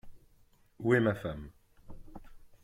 [0.79, 1.51] Où est ma femme?